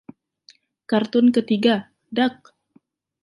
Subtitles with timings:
[0.89, 1.75] Kartun ketiga,
[2.15, 2.37] Duck!